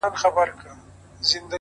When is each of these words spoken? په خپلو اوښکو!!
په 0.03 0.05
خپلو 0.07 0.13
اوښکو!! 0.13 0.69